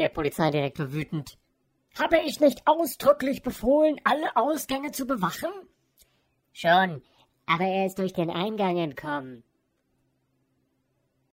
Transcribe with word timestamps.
der 0.00 0.08
Polizeidirektor 0.08 0.92
wütend. 0.92 1.38
Habe 1.98 2.18
ich 2.24 2.40
nicht 2.40 2.62
ausdrücklich 2.66 3.42
befohlen, 3.42 4.00
alle 4.04 4.36
Ausgänge 4.36 4.92
zu 4.92 5.06
bewachen? 5.06 5.50
Schon, 6.52 7.02
aber 7.46 7.64
er 7.64 7.86
ist 7.86 7.98
durch 7.98 8.12
den 8.12 8.30
Eingang 8.30 8.76
entkommen. 8.78 9.44